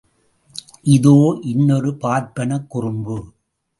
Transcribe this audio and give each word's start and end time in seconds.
இதோ 0.87 1.13
இன்னொரு 1.43 1.91
பார்ப்பனக் 2.01 2.67
குறும்பு! 2.69 3.17